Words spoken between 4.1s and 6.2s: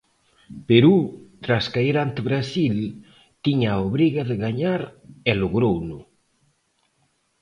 de gañar e logrouno.